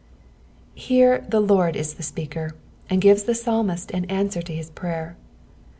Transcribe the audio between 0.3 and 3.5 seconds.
''* Ilere the Liord is the speaker, and gives the